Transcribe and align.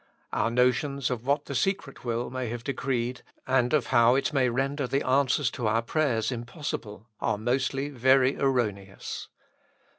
Our 0.33 0.49
notions 0.49 1.11
of 1.11 1.27
what 1.27 1.45
the 1.45 1.53
secret 1.53 2.03
will 2.03 2.31
may 2.31 2.47
have 2.49 2.63
decreed, 2.63 3.21
and 3.45 3.71
of 3.71 3.85
how 3.93 4.15
it 4.15 4.33
might 4.33 4.47
render 4.47 4.87
the 4.87 5.05
answers 5.05 5.51
'to 5.51 5.67
our 5.67 5.83
prayers 5.83 6.31
impossible, 6.31 7.07
are 7.19 7.37
mostly 7.37 7.89
very 7.89 8.35
erroneous. 8.35 9.27